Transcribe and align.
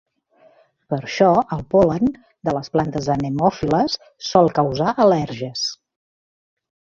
Per 0.93 0.97
això, 0.99 1.27
el 1.57 1.59
pol·len 1.73 2.09
de 2.49 2.55
les 2.59 2.71
plantes 2.77 3.11
anemòfiles 3.17 3.99
sol 4.31 4.51
causar 4.57 4.89
al·lèrgies. 5.05 5.69